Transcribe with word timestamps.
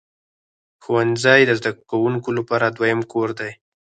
ښوونځی 0.83 1.41
د 1.45 1.51
زده 1.59 1.71
کوونکو 1.91 2.29
لپاره 2.37 2.65
دویم 2.69 3.01
کور 3.11 3.29
دی. 3.39 3.51